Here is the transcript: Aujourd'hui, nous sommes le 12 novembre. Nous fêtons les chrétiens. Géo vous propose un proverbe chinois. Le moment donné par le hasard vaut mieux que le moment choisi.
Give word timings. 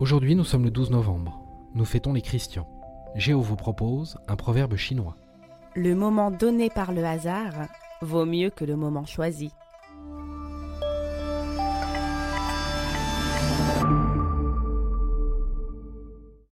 Aujourd'hui, 0.00 0.36
nous 0.36 0.44
sommes 0.44 0.62
le 0.62 0.70
12 0.70 0.92
novembre. 0.92 1.42
Nous 1.74 1.84
fêtons 1.84 2.12
les 2.12 2.22
chrétiens. 2.22 2.66
Géo 3.16 3.40
vous 3.40 3.56
propose 3.56 4.16
un 4.28 4.36
proverbe 4.36 4.76
chinois. 4.76 5.16
Le 5.74 5.96
moment 5.96 6.30
donné 6.30 6.70
par 6.70 6.92
le 6.92 7.04
hasard 7.04 7.66
vaut 8.00 8.24
mieux 8.24 8.50
que 8.50 8.64
le 8.64 8.76
moment 8.76 9.06
choisi. 9.06 9.50